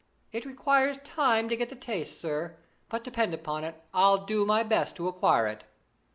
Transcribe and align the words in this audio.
It 0.31 0.45
requires 0.47 0.97
time 1.03 1.47
to 1.47 1.55
get 1.55 1.69
the 1.69 1.75
taste, 1.75 2.19
sir; 2.19 2.57
but, 2.89 3.03
depend 3.03 3.35
upon 3.35 3.63
it, 3.63 3.83
I'll 3.93 4.25
do 4.25 4.45
my 4.47 4.63
best 4.63 4.95
to 4.95 5.07
acquire 5.07 5.45
it.' 5.45 5.63